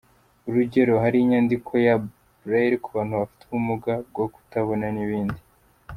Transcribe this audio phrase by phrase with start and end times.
[0.47, 1.95] Urugero hari inyandiko ya
[2.43, 5.39] Braille ku bantu bafite ubumuga bwo kutabona n’ibindi.